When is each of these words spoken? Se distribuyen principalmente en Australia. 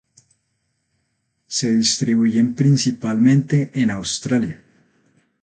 Se 1.45 1.71
distribuyen 1.75 2.55
principalmente 2.55 3.69
en 3.75 3.91
Australia. 3.91 4.59